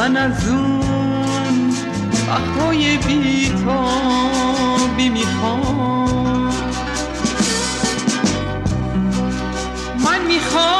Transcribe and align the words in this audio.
من 0.00 0.16
از 0.16 0.48
اون 0.48 0.80
بهرهای 2.10 2.96
بیتابی 2.96 3.48
می‌خوام. 5.08 6.52
من 10.04 10.20
می‌خوام 10.26 10.79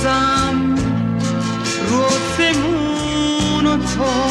بسازم 0.00 0.74
روزمون 1.90 3.66
تو. 3.86 4.29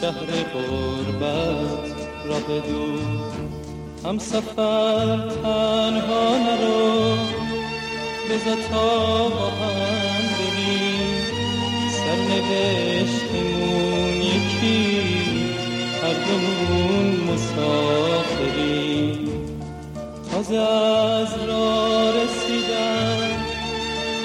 شهر 0.00 0.30
قربت 0.52 1.96
را 2.24 2.38
بدون 2.38 3.20
هم 4.04 4.18
سفر 4.18 5.28
تنها 5.42 6.38
نرو 6.38 7.16
بزا 8.30 8.54
تا 8.70 9.28
با 9.28 9.46
هم 9.48 10.22
بریم 10.38 11.12
سرنوشتمون 11.90 13.42
یکی 14.22 14.80
هر 16.02 16.14
دومون 16.14 17.06
مسافریم 17.32 19.20
تازه 20.32 20.56
از 20.56 21.32
را 21.48 22.10
رسیدم 22.10 23.30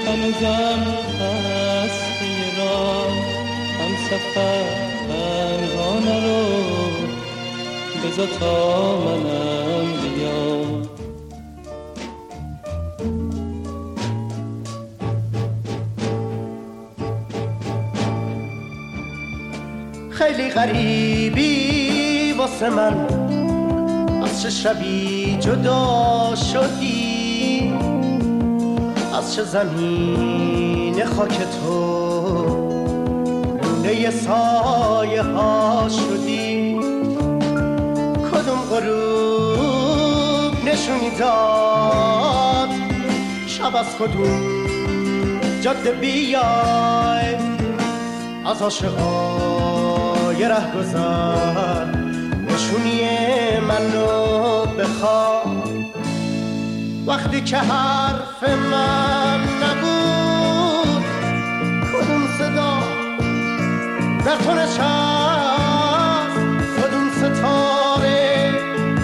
هنوزم 0.08 0.82
هستی 1.20 2.36
را 2.58 3.04
هم 3.80 3.94
سفر 4.10 4.95
تنها 5.16 6.00
نرو 6.00 6.44
بزا 8.04 8.26
تا 8.40 8.98
منم 8.98 9.88
بیام. 10.16 10.82
خیلی 20.10 20.50
غریبی 20.50 22.34
واسه 22.38 22.70
من. 22.70 22.96
از 24.24 24.42
چه 24.42 24.50
شبی 24.50 25.38
جدا 25.40 26.36
شدی؟ 26.36 27.74
از 29.18 29.36
چه 29.36 29.44
زمین 29.44 31.06
خاک 31.06 31.38
تو؟ 31.38 32.75
لونه 33.86 34.12
سایه 34.12 35.22
ها 35.22 35.90
شدی. 35.90 36.76
کدوم 38.32 38.60
غروب 38.70 40.54
نشونی 40.66 41.10
داد 41.20 42.70
شب 43.48 43.76
از 43.76 43.86
کدوم 44.00 44.66
جاده 45.62 45.92
بیای؟ 45.92 47.36
از 48.46 48.62
عاشقای 48.62 50.44
ره 50.44 50.78
گذر 50.78 51.86
نشونی 52.50 53.00
منو 53.68 54.66
بخواه. 54.66 55.64
وقتی 57.08 57.42
که 57.42 57.58
حرف 57.58 58.44
من 58.72 59.55
در 64.26 64.36
تو 64.36 64.54
نشست 64.54 64.80
کدوم 66.78 67.10
ستاره 67.18 68.52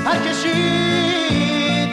پر 0.06 0.18
کشید 0.18 1.90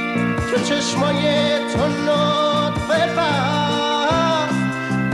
که 0.51 0.61
چشمای 0.65 1.23
تو 1.59 1.87
نطفه 1.89 3.07
بست 3.17 4.55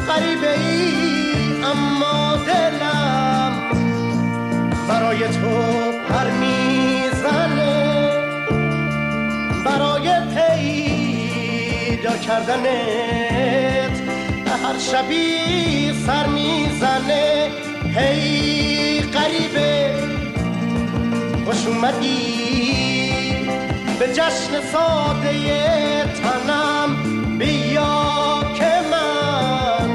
غریبه 0.09 0.53
ای 0.59 1.65
اما 1.65 2.37
دلم 2.47 3.53
برای 4.89 5.19
تو 5.29 5.55
پر 6.09 6.31
می‌زنه 6.31 7.75
برای 9.65 10.09
پیدا 10.35 12.17
کردنت 12.17 14.01
هر 14.65 14.79
شبی 14.79 15.93
سر 16.07 16.27
می‌زنه. 16.27 17.51
هی 17.97 19.01
غریبه 19.01 19.95
خوش 21.45 21.67
اومدی. 21.67 22.45
به 23.99 24.07
جشن 24.13 24.61
ساده 24.73 26.05
تنم 26.05 26.97
بیا 27.39 28.43
که 28.55 28.71
من 28.91 29.89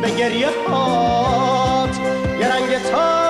به 0.00 0.10
گریه 0.10 0.48
هات 0.68 1.98
یه 2.40 2.48
رنگ 2.48 2.78
تازه 2.78 3.23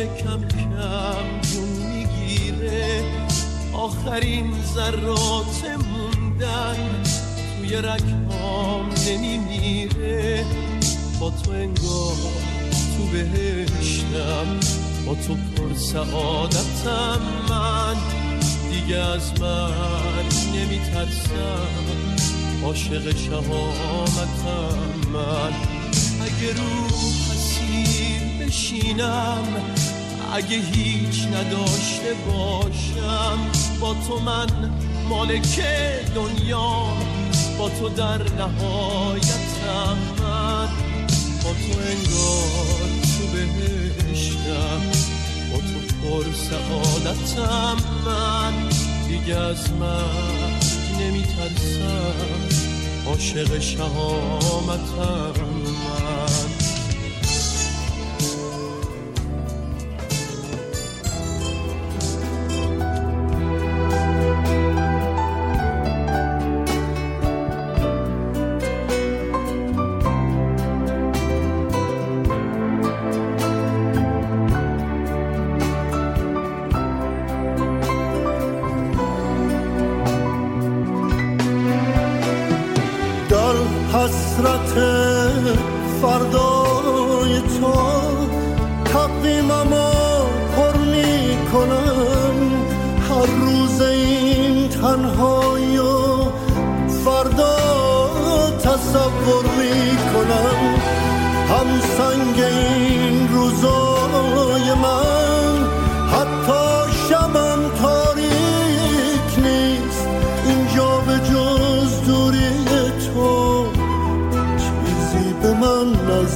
داره 0.00 0.16
کم 0.22 0.48
کم 0.48 1.40
جون 1.52 1.68
می‌گیره. 1.68 3.02
آخرین 3.72 4.52
ذرات 4.74 5.64
موندن 5.64 6.76
توی 7.58 7.76
رگهام 7.76 8.88
نمیمیره. 9.08 10.44
با 11.20 11.30
تو 11.30 11.50
انگار 11.50 12.16
تو 12.96 13.04
بهشتم 13.12 14.60
با 15.06 15.14
تو 15.14 15.34
پر 15.34 15.74
سعادتم. 15.74 17.20
من 17.48 17.96
دیگه 18.70 18.96
از 18.96 19.40
من 19.40 20.24
نمیترسم. 20.54 21.68
عاشق 22.64 23.16
شهامتم 23.16 24.78
من. 25.12 25.52
اگه 26.22 26.52
رو 26.52 26.86
حسیر 27.30 28.46
بشینم 28.46 29.44
اگه 30.32 30.56
هیچ 30.56 31.26
نداشته 31.26 32.14
باشم 32.26 33.38
با 33.80 33.94
تو 34.08 34.20
من 34.20 34.70
مالک 35.08 35.60
دنیا 36.14 36.84
با 37.58 37.68
تو 37.68 37.88
در 37.88 38.22
نهایتم 38.22 39.98
من. 40.20 40.68
با 41.44 41.50
تو 41.50 41.78
انگار 41.80 42.90
تو 43.02 43.26
بهشتم 43.32 44.80
با 45.52 45.58
تو 45.58 45.96
پر 46.02 46.24
سعادتم 46.32 47.76
من. 48.04 48.68
دیگه 49.08 49.36
از 49.36 49.72
من 49.72 50.60
نمیترسم 51.00 52.14
عاشق 53.06 53.58
شهامتم. 53.58 55.49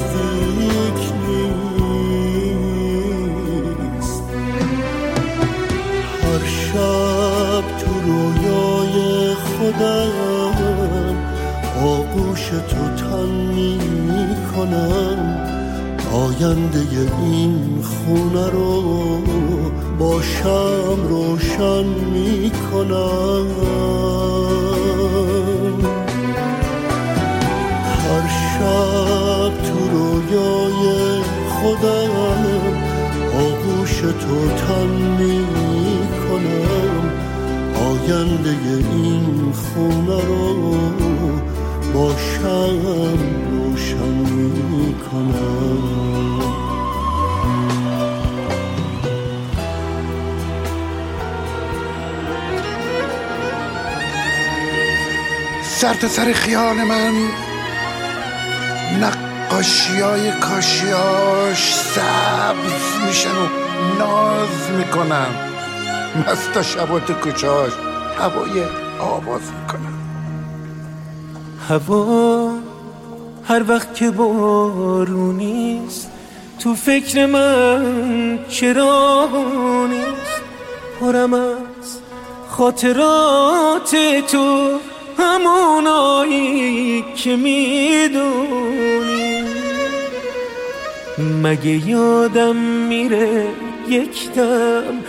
نزدیک 0.05 1.01
نیست. 3.99 4.23
هر 6.23 6.45
شب 6.47 7.65
تو 7.79 7.91
رویای 8.07 9.35
خودم 9.35 10.15
آغوش 11.85 12.45
تو 12.49 12.83
تن 12.97 13.31
می 13.31 13.79
کنم 14.57 15.21
آینده 16.13 16.83
این 17.23 17.83
خونه 17.83 18.47
رو 18.51 18.73
باشم 19.99 20.99
روشن 21.09 21.85
می 21.85 22.51
کنم 22.51 23.47
خودم 31.65 32.11
آغوش 33.35 34.01
تو 34.01 34.49
تن 34.49 34.87
می 35.19 35.47
کنم 36.29 37.13
آینده 37.87 38.51
این 38.93 39.53
خونه 39.53 40.25
رو 40.25 40.93
با 41.95 42.17
شم 42.17 43.19
روشن 43.51 44.15
می 44.35 44.95
کنم 44.95 46.15
سر 55.63 55.95
تا 55.95 56.09
سر 56.09 56.33
خیال 56.33 56.77
من 56.77 57.44
نقاشی 59.65 60.01
های 60.01 60.31
کاشیاش 60.31 61.75
سبز 61.75 63.07
میشن 63.07 63.31
و 63.31 63.47
ناز 63.99 64.71
می‌کنن. 64.79 65.27
مستا 66.27 66.63
شبا 66.63 67.01
تو 67.01 67.15
کچاش 67.15 67.73
هوای 68.19 68.63
آواز 69.01 69.43
می‌کنن. 69.61 69.95
هوا 71.69 72.51
هر 73.45 73.63
وقت 73.69 73.95
که 73.95 74.11
بارونیست 74.11 76.11
تو 76.61 76.75
فکر 76.75 77.27
من 77.27 78.39
چرا 78.49 79.29
نیست؟ 79.91 80.43
پرم 81.01 81.35
از 81.35 81.99
خاطرات 82.51 83.97
تو 84.33 84.71
همونایی 85.19 87.05
که 87.17 87.37
می‌دونی. 87.37 89.14
مگه 91.19 91.89
یادم 91.89 92.57
میره 92.57 93.47
یک 93.89 94.33
دم 94.33 95.01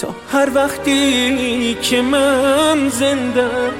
تا 0.00 0.08
هر 0.32 0.48
وقتی 0.54 1.74
که 1.74 2.02
من 2.02 2.88
زندم 2.88 3.72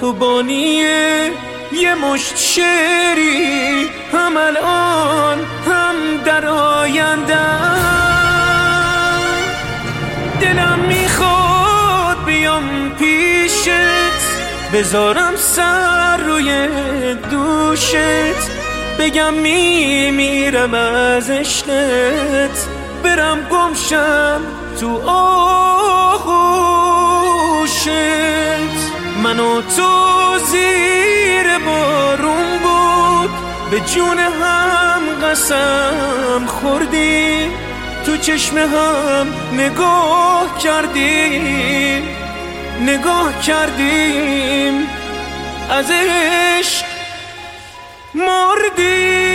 تو 0.00 0.12
بانیه 0.12 1.30
یه 1.72 1.94
مشت 1.94 2.36
شعری 2.36 3.86
هم 4.12 4.36
الان 4.36 5.38
هم 5.66 5.94
در 6.24 6.46
آینده 6.46 7.38
دلم 10.40 10.78
می‌خواد 10.88 12.24
بیام 12.26 12.90
پیشت 12.98 13.68
بذارم 14.72 15.32
سر 15.36 16.16
روی 16.16 16.68
دوشت. 17.30 18.55
بگم 18.98 19.34
میمیرم 19.34 20.74
از 20.74 21.30
عشقت. 21.30 22.66
برم 23.02 23.48
گمشم 23.50 24.40
تو 24.80 25.02
آغوشت. 25.10 26.36
منو 29.22 29.62
تو 29.62 30.38
زیر 30.38 31.58
بارون 31.58 32.58
بود. 32.58 33.30
به 33.70 33.80
جون 33.80 34.18
هم 34.18 35.02
قسم 35.22 36.46
خوردی. 36.46 37.50
تو 38.06 38.16
چشم 38.16 38.58
هم 38.58 39.26
نگاه 39.52 40.58
کردیم 40.58 42.08
نگاه 42.80 43.40
کردیم. 43.40 44.88
از 45.70 45.90
عشق 45.90 46.86
bir 48.78 49.25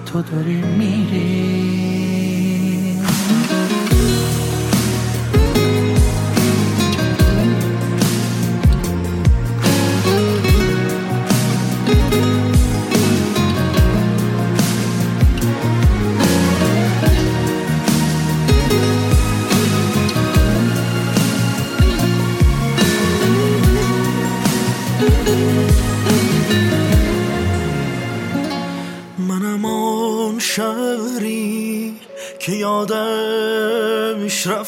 تو 0.06 0.22
داری 0.22 0.62
میری. 0.78 1.67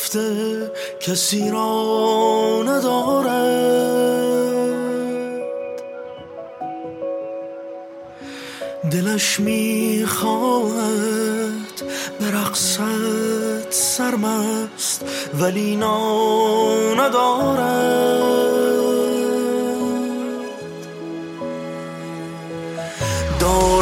رفته 0.00 0.72
کسی 1.00 1.50
را 1.50 2.62
ندارد 2.66 3.30
دلش 8.90 9.40
می‌خواهد 9.40 10.70
به 12.20 12.30
رقصت 12.30 13.70
سرمست 13.70 15.04
ولی 15.40 15.76
نا 15.76 16.94
ندارد 16.94 18.20
دارد 23.40 23.79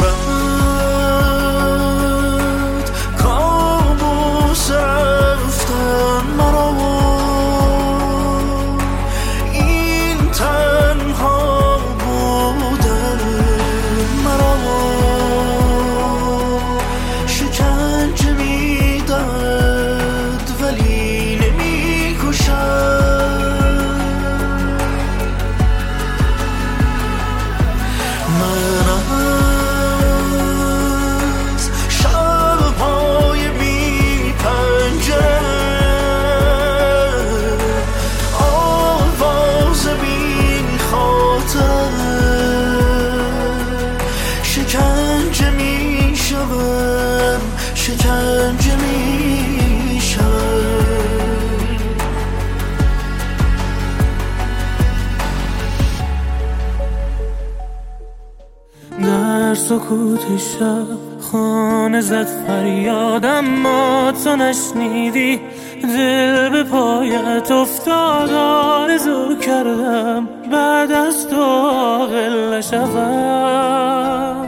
سکوت 59.69 60.37
شب 60.37 60.87
خانه 61.21 62.01
زد 62.01 62.27
فریادم 62.47 63.45
ما 63.45 64.11
تو 64.23 64.35
نشنیدی. 64.35 65.39
دل 65.83 66.49
به 66.49 66.63
پایت 66.63 67.51
افتاد 67.51 68.29
آرزو 68.33 69.35
کردم 69.35 70.27
بعد 70.51 70.91
از 70.91 71.27
تو 71.27 71.41
عاقل 71.41 72.53
نشوم. 72.53 74.47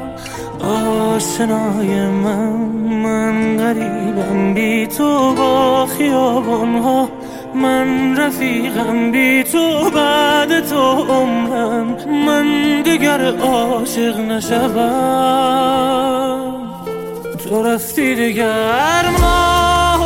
آشنای 1.15 2.07
من 2.07 2.51
من 3.03 3.57
غریبم 3.57 4.53
بی 4.53 4.87
تو 4.87 5.33
با 5.33 5.85
خیابان 5.85 6.75
ها 6.75 7.09
من 7.55 8.17
رفیقم 8.17 9.11
بی 9.11 9.43
تو 9.43 9.89
بعد 9.89 10.67
تو 10.69 11.05
عمرم 11.09 11.97
من 12.25 12.81
دیگر 12.81 13.35
عاشق 13.39 14.19
نشوم. 14.19 15.51
تو 17.49 17.63
رفتی 17.63 18.15
دیگر 18.15 19.09
ما 19.21 19.97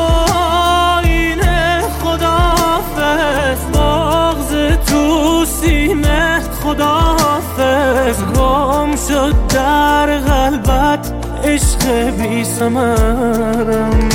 اینه 1.04 1.82
خدافز 2.04 3.72
باغز 3.74 4.54
تو 4.88 5.46
سینه 5.46 6.40
خدافز 6.64 8.24
گم 8.36 8.96
شد 9.08 9.36
در 9.50 10.18
قلبت 10.18 11.14
عشق 11.44 12.10
بی 12.10 12.44
سمرم 12.44 14.10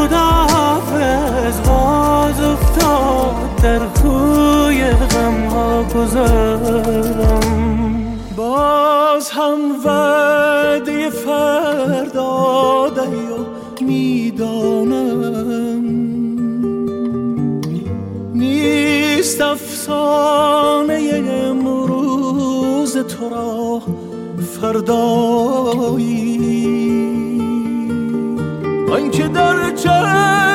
خدا 0.00 0.28
حافظ 0.54 1.56
باز 1.68 2.40
افتاد 2.40 3.56
در 3.62 3.78
کوی 3.78 4.90
غم 4.90 5.48
ها 5.48 5.82
گذارم 5.82 7.40
باز 8.36 9.30
هم 9.30 9.58
وعده 9.84 11.10
فردا 11.10 12.88
دهی 12.88 13.26
و 13.26 13.44
می‌دانم. 13.84 15.84
نیست 18.34 19.40
افسانه 19.40 21.22
امروز 21.48 22.96
تو 22.96 23.28
را 23.28 23.82
فردایی. 24.60 26.49
آنکه 29.10 29.28
در 29.28 29.70
چشم 29.70 30.49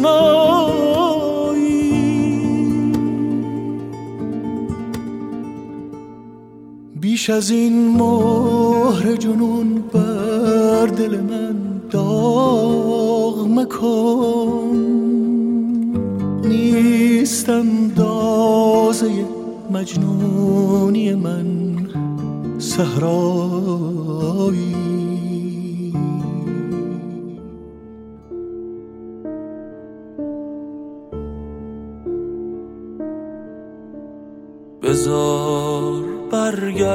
معنایی 0.00 1.56
بیش 7.00 7.30
از 7.30 7.50
این 7.50 7.88
مهر 7.88 9.16
جنون 9.16 9.82
بر 9.92 10.86
دل 10.86 11.20
من 11.20 11.56
داغ 11.90 13.46
مکن. 13.48 14.76
نیستم 16.44 17.88
دازه 17.88 19.10
مجنونی 19.70 21.14
من 21.14 21.46
صحرایی. 22.58 24.06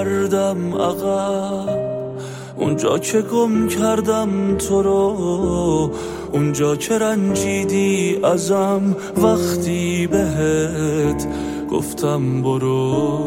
برگردم 0.04 0.74
عقب؟ 0.74 1.70
اونجا 2.58 2.98
که 2.98 3.22
گم 3.22 3.68
کردم 3.68 4.58
تو 4.58 4.82
رو 4.82 5.92
اونجا 6.32 6.76
که 6.76 6.98
رنجیدی 6.98 8.20
ازم 8.24 8.96
وقتی 9.18 10.08
بهت 10.08 11.28
گفتم 11.72 12.42
برو. 12.42 13.20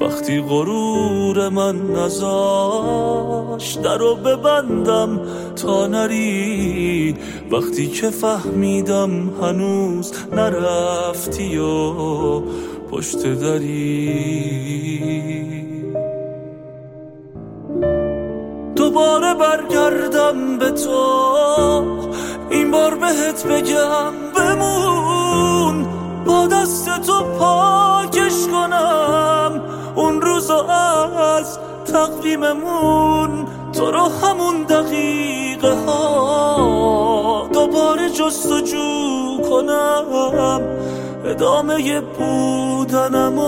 وقتی 0.00 0.40
غرور 0.40 1.48
من 1.48 1.90
نزاش 1.90 3.74
درو 3.74 4.14
ببندم 4.14 5.20
تا 5.56 5.86
نری 5.86 7.14
وقتی 7.50 7.86
که 7.86 8.10
فهمیدم 8.10 9.30
هنوز 9.42 10.12
نرفتی 10.32 11.58
و 11.58 12.40
پشت 12.90 13.26
دری. 13.26 14.76
دوباره 19.26 19.56
برگردم 19.56 20.58
به 20.58 20.70
تو. 20.70 21.00
این 22.50 22.70
بار 22.70 22.94
بهت 22.94 23.46
بگم 23.46 24.12
بمون. 24.36 25.86
با 26.26 26.46
دست 26.46 27.00
تو 27.00 27.24
پاکش 27.38 28.46
کنم. 28.52 29.62
اون 29.94 30.20
روزو 30.20 30.70
از 30.70 31.58
تقویممون 31.92 33.46
تو 33.72 33.90
رو 33.90 34.08
همون 34.22 34.62
دقیقه 34.62 35.74
ها 35.86 37.48
دوباره 37.52 38.10
جستجو 38.10 39.40
کنم. 39.50 40.60
ادامه 41.24 42.00
بودنم 42.00 43.38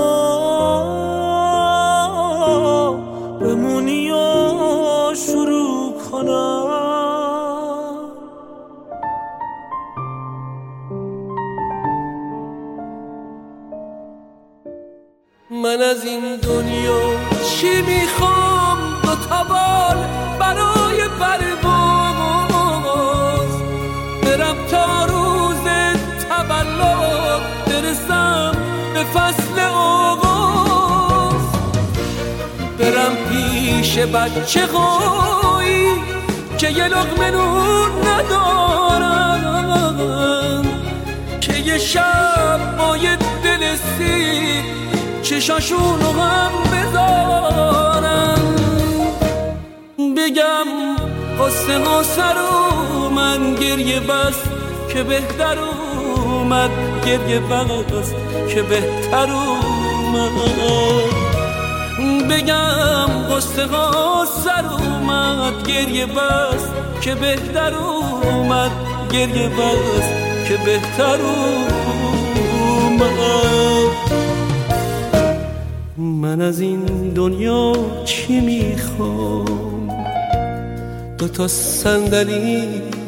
من 15.68 15.83
از 15.83 16.04
این 16.04 16.37
دنیا 16.37 17.00
چی 17.50 17.83
می‌خوام؟ 17.83 18.78
دو 19.02 19.14
تا 19.14 19.44
بال 19.44 19.96
برای 20.40 21.09
پرواز 21.20 21.62
برم 24.22 24.57
تا 24.70 25.04
روز 25.04 25.64
تولد 26.28 27.42
برسم 27.66 28.52
به 28.94 29.04
فصل 29.04 29.61
آغاز 29.74 31.42
برم 32.78 33.16
پیش 33.31 33.98
بچه 33.98 34.66
قایی 34.66 35.88
که 36.59 36.70
یه 36.70 36.85
لقمه 36.85 37.31
نون 37.31 37.90
ندارن. 38.09 39.48
که 41.40 41.52
یه 41.52 41.78
شب 41.78 42.76
با 42.78 42.96
یه 42.96 43.16
دل 43.44 43.76
سیر 45.28 45.40
چشاشونو 45.40 46.12
هم 46.12 46.52
بذارم. 46.72 48.40
بگم 50.16 50.66
قصه 51.40 51.78
ها 51.84 52.02
سر 52.02 52.34
من 53.14 53.54
گریه 53.54 54.00
بس 54.00 54.34
که 54.92 55.02
بهتر 55.02 55.58
اومد. 55.58 56.70
گریه 57.06 57.40
بس 57.40 58.12
که 58.54 58.62
بهتر 58.62 59.30
اومد. 59.30 60.32
بگم 62.30 63.08
قصه 63.30 63.66
ها 63.66 64.24
سر 64.44 64.64
اومد 64.66 65.68
گریه 65.68 66.06
بس 66.06 66.64
که 67.00 67.14
بهتر 67.14 67.74
اومد. 67.74 68.70
گریه 69.12 69.48
بس 69.48 70.08
که 70.48 70.56
بهتر 70.56 71.18
اومد. 71.20 71.68
من 75.98 76.40
از 76.40 76.61
این 76.61 77.12
دنیا 77.14 77.72
چی 78.04 78.40
می‌خوام؟ 78.40 79.88
تا 81.28 81.48
صندلی 81.48 82.62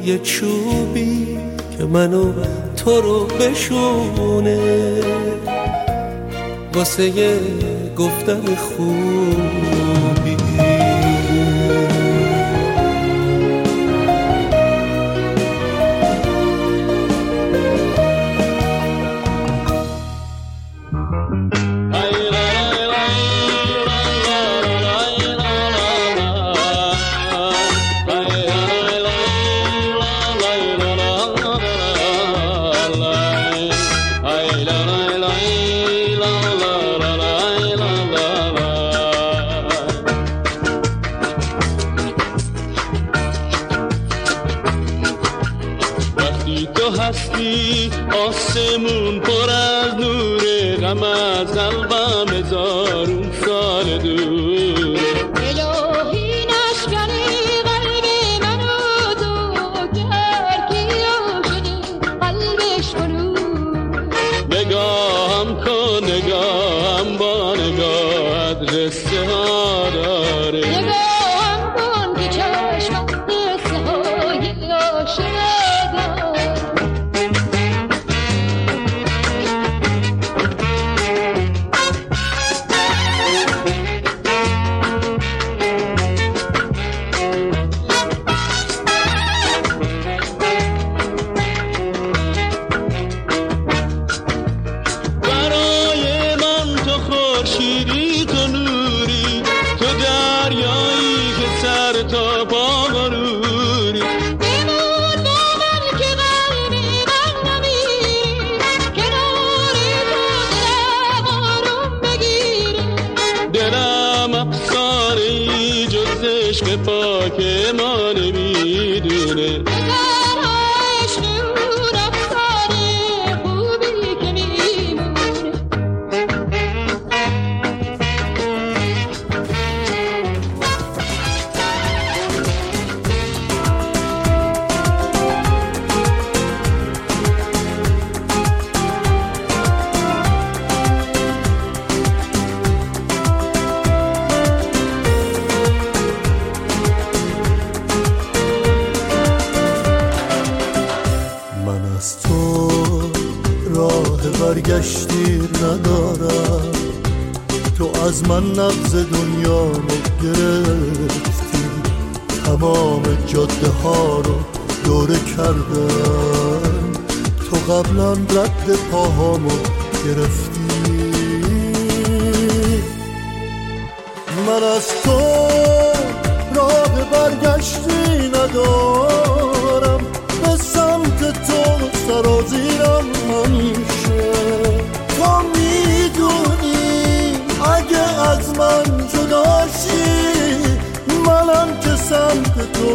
یه 0.05 0.18
چوبی 0.18 1.38
که 1.79 1.85
منو 1.85 2.33
تو 2.76 3.00
رو 3.00 3.24
بشونه. 3.24 4.59
واسه 6.74 7.12
گفتن 7.96 8.55
خوبی 8.55 9.50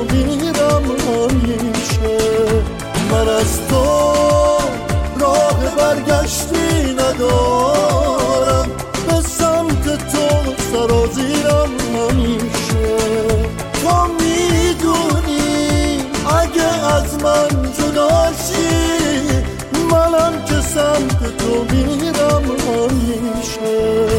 دیدم 0.08 0.84
همیشه 1.08 2.18
من 3.12 3.28
از 3.30 3.68
تو 3.68 3.86
راه 5.20 5.76
برگشتی 5.78 6.94
ندارم. 6.94 8.68
به 9.08 9.22
سمت 9.22 9.86
تو 10.12 10.54
سرازیرم 10.72 11.72
همیشه 11.96 12.98
تو 13.84 14.08
می‌دونی 14.20 15.98
اگه 16.42 16.86
از 16.86 17.24
من 17.24 17.72
جداشی 17.74 18.66
منم 19.92 20.46
که 20.46 20.62
سمت 20.62 21.38
تو 21.38 21.66
میرم 21.76 22.44
همیشه 22.68 24.15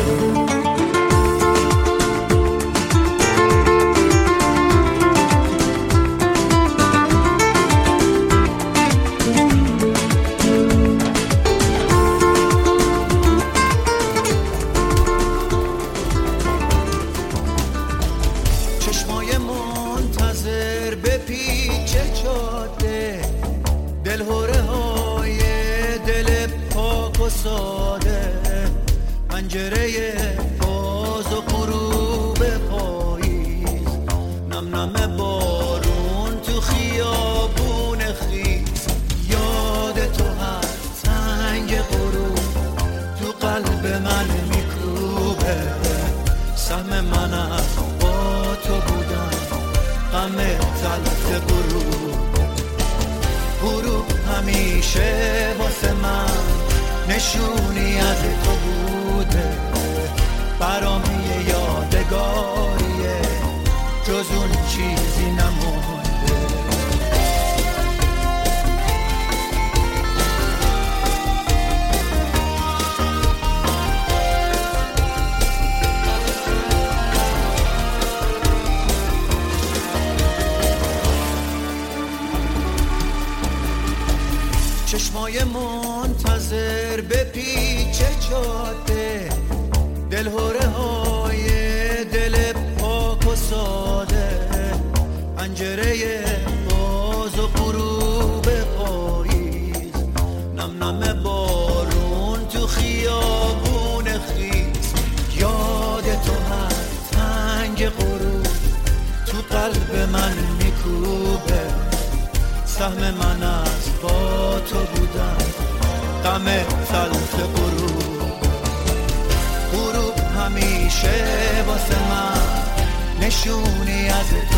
میشه 120.96 121.62
واسه 121.66 121.98
من 122.09 123.26
نشونی 123.26 124.09
از 124.09 124.28
تو 124.52 124.55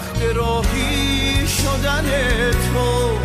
وقت 0.00 0.36
راهی 0.36 1.48
شدن 1.48 2.04
تو 2.50 3.18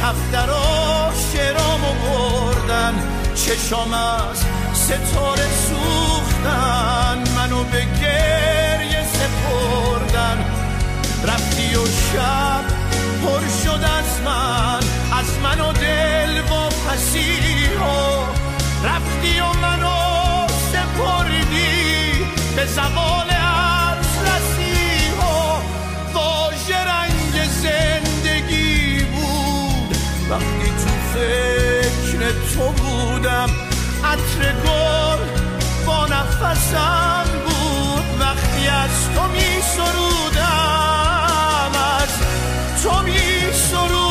کفترا 0.00 1.12
شرامو 1.32 1.92
بردن. 2.02 2.94
چشام 3.34 3.94
از 3.94 4.38
ستاره 4.74 5.48
سوختن 5.68 7.24
منو 7.36 7.64
به 7.64 7.86
گریه 8.00 9.04
سپردن. 9.12 10.44
رفتی 11.24 11.74
و 11.74 11.86
شب 11.86 12.64
پر 13.24 13.40
شد 13.64 13.84
از 13.84 14.20
من 14.24 14.82
از 15.18 15.38
منو 15.42 15.72
دل 15.72 16.40
و 16.40 16.68
پسی 16.88 17.66
و 17.76 17.82
رفتی 18.86 19.40
و 19.40 19.52
منو 19.62 20.46
سپردی 20.72 22.24
به 22.56 22.66
زبان 22.66 23.31
تو 32.32 32.72
بودم 32.82 33.50
عطر 34.04 34.52
گل 34.52 35.18
با 35.86 36.06
نفسم 36.06 37.24
بود. 37.44 38.20
وقتی 38.20 38.68
از 38.68 39.10
تو 39.14 39.22
می 39.28 39.62
سرودم 39.76 41.72
از 42.00 42.12
تو 42.82 43.02
می 43.02 43.52
سرودم. 43.52 44.02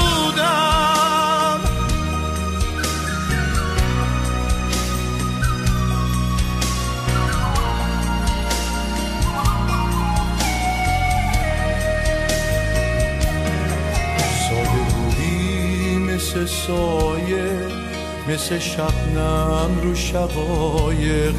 ساده 14.49 14.81
بودی 14.95 15.97
مثل 15.97 16.45
سایه. 16.45 17.80
مثل 18.29 18.59
شبنم 18.59 19.79
رو 19.83 19.95
شقایق 19.95 21.35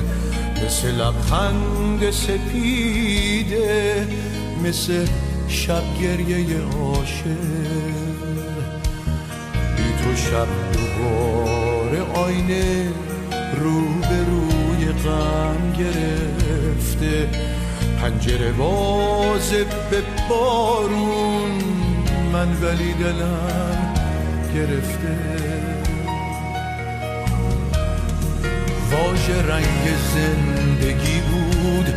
مثل 0.66 0.90
لبخند 0.90 2.10
سپیده 2.10 4.06
مثل 4.64 5.06
شب 5.48 5.82
گریه 6.02 6.60
عاشق. 6.62 7.24
بی 9.76 10.04
تو 10.04 10.16
شب 10.16 10.46
دوباره 10.72 12.02
آینه 12.14 12.88
رو 13.60 13.80
به 14.00 14.24
روی 14.30 14.92
غم 14.92 15.72
گرفته. 15.78 17.28
پنجره 18.00 18.52
بازه 18.52 19.64
به 19.64 20.02
بارون 20.28 21.62
من 22.32 22.48
ولی 22.62 22.92
دلم 22.92 23.94
گرفته. 24.54 25.51
واژه 28.92 29.42
رنگ 29.48 29.96
زندگی 30.14 31.20
بود. 31.20 31.94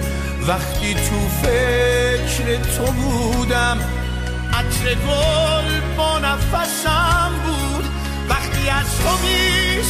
وقتی 0.47 0.93
تو 0.93 1.29
فکر 1.41 2.55
تو 2.77 2.91
بودم 2.91 3.77
عطر 4.53 4.95
گل 4.95 5.95
با 5.97 6.19
نفسم 6.19 7.31
بود. 7.45 7.85
وقتی 8.29 8.69
از 8.69 8.97
تو 8.97 9.09
می 9.09 9.83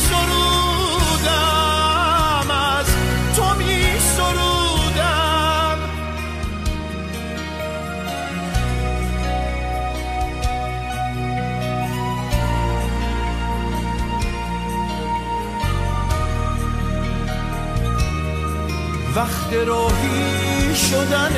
وقت 19.15 19.53
راهی 19.67 20.75
شدن 20.75 21.33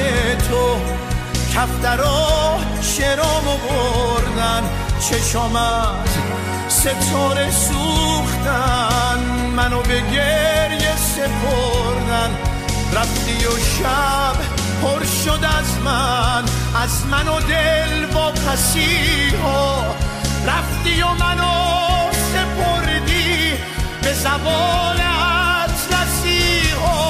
تو 0.49 0.77
کفترا 1.55 2.59
شرامو 2.81 3.57
بردن 3.57 4.63
چشام 5.09 5.55
از 5.55 6.09
ستاره 6.67 7.51
سوختن 7.51 9.19
منو 9.55 9.81
به 9.81 10.01
گریه 10.01 10.95
سپردن. 10.95 12.37
رفتی 12.93 13.45
و 13.45 13.51
شب 13.51 14.35
پر 14.81 15.05
شد 15.05 15.45
از 15.59 15.79
من 15.85 16.43
از 16.83 17.05
من 17.11 17.27
و 17.27 17.39
دل 17.39 18.05
با 18.05 18.31
پسی 18.31 19.35
ها 19.43 19.85
رفتی 20.47 21.01
و 21.01 21.07
منو 21.07 22.11
سپردی 22.11 23.53
به 24.01 24.13
زبان 24.13 24.97
اطلسی 25.01 26.69
ها 26.85 27.06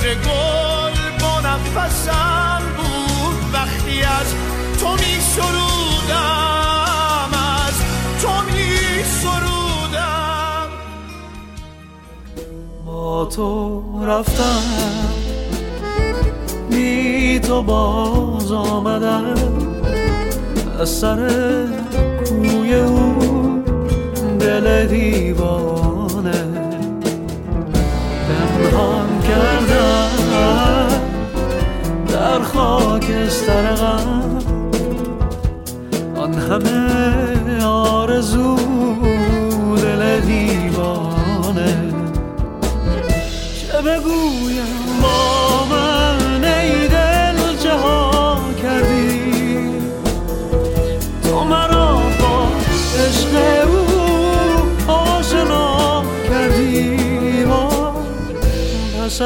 عطر 0.00 0.14
گل 0.14 0.94
با 1.20 1.40
نفسم 1.40 2.62
بود 2.76 3.54
وقتی 3.54 4.02
از 4.02 4.34
تو 4.80 4.92
می 4.92 5.20
سرودم 5.20 7.30
از 7.66 7.74
تو 8.22 8.32
می 8.52 9.04
سرودم. 9.04 10.68
با 12.86 13.24
تو 13.24 13.82
رفتم 14.06 14.62
بی 16.70 17.40
تو 17.40 17.62
باز 17.62 18.52
آمدم. 18.52 19.34
از 20.80 20.88
سر 20.88 21.30
کوی 22.28 22.74
او 22.74 23.64
دل 24.38 24.86
دیوانه. 24.86 26.44
پنهان 28.28 29.09
کردم 29.30 30.88
در 32.08 32.40
خاکستر 32.42 33.74
غم. 33.74 34.38
آن 36.16 36.34
همه 36.34 37.64
آرزو 37.64 38.56
دل 39.76 40.20
دیوانه 40.20 41.09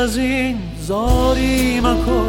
از 0.04 0.16
این 0.16 0.58
زاری 0.80 1.80
مکن 1.80 2.28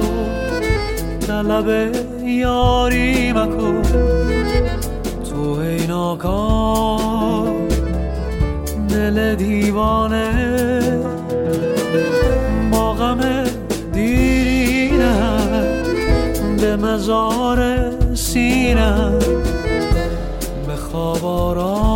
طلب 1.28 1.96
یاری 2.24 3.34
مکن. 3.34 3.82
تو 5.30 5.60
ای 5.60 5.88
ناکام 5.88 7.68
دل 8.90 9.36
دیوانه 9.36 10.30
با 12.72 12.94
غم 12.94 13.44
دیرینم 13.94 15.50
به 16.62 16.76
مزار 16.76 17.92
سینم 18.16 19.20
به 20.68 20.76
خواب 20.76 21.26
آرام 21.26 21.95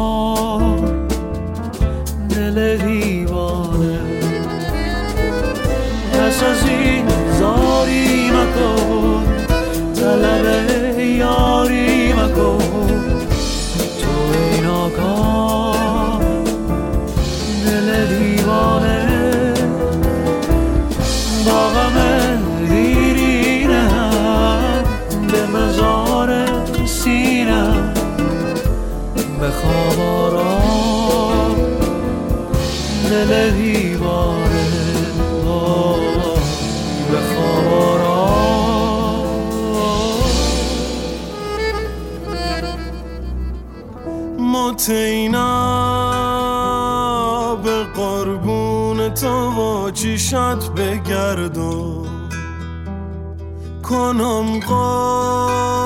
کنم 54.10 54.60
قاس 54.60 55.82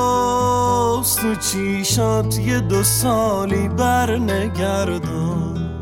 تو 1.16 1.36
چیشات 1.36 2.40
یه 2.40 2.60
دو 2.60 2.84
سالی 2.84 3.68
بر 3.68 4.16
نگردم 4.16 5.80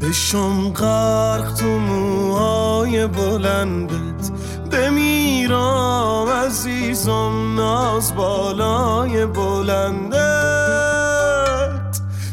بشم 0.00 0.72
غرق 0.72 1.54
تو 1.54 1.66
موهای 1.66 3.06
بلندت 3.06 4.30
بمیرم 4.72 6.28
عزیزم 6.46 7.54
ناز 7.56 8.14
بالای 8.14 9.26
بلندت. 9.26 10.16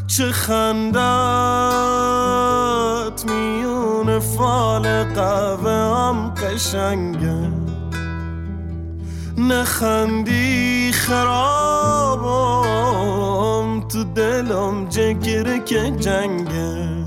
چه 0.08 0.32
خندت 0.32 0.94
میون 3.32 4.20
فال 4.20 5.04
قهوه 5.04 5.72
هم 5.72 6.30
قشنگه. 6.30 7.63
نخندی 9.52 10.92
خرابم 10.92 11.44
تو 13.88 14.04
دلم 14.04 14.90
جگره 14.90 15.60
که 15.60 15.92
جنگه. 16.00 17.04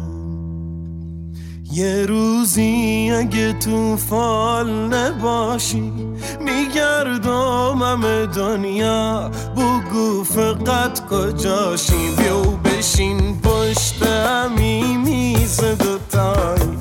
یه 1.72 2.06
روزی 2.06 3.12
اگه 3.16 3.52
تو 3.52 3.96
فال 3.96 4.70
نباشی 4.94 5.92
میگردم 6.40 7.82
همه 7.82 8.26
دنیا. 8.26 9.30
بگو 9.56 10.24
فقط 10.24 11.06
کجاشی؟ 11.06 12.10
بیو 12.18 12.42
بشین 12.42 13.40
پشت 13.40 14.02
همی 14.02 14.96
میز 14.96 15.60
دوتایی. 15.60 16.78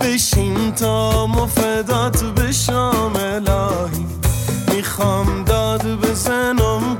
بشین 0.00 0.72
تا 0.72 1.26
مفدات 1.26 2.24
بشام 2.24 3.12
الهی. 3.16 4.11
می‌خوام 4.92 5.44
داد 5.44 6.00
بزنم. 6.00 6.91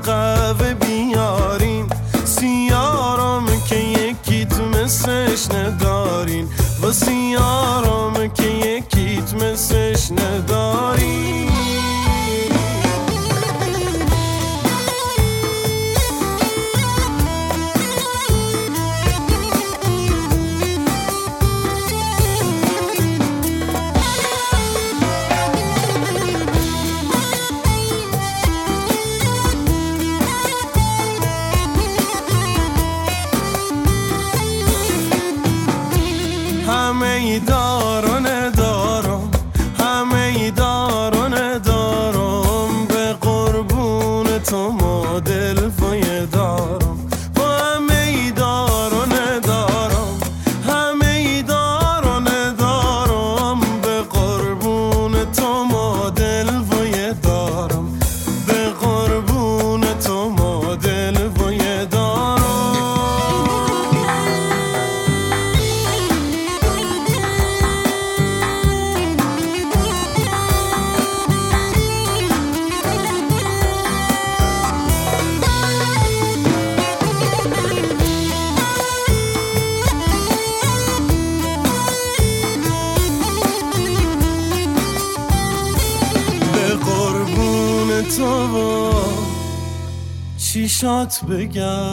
began. 91.27 91.92